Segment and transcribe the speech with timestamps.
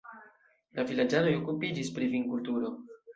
[0.77, 2.73] La vilaĝanoj okupiĝis pri vinkulturo.